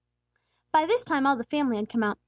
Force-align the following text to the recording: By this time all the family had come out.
By 0.73 0.87
this 0.87 1.03
time 1.05 1.27
all 1.27 1.35
the 1.37 1.43
family 1.43 1.77
had 1.77 1.87
come 1.87 2.01
out. 2.01 2.17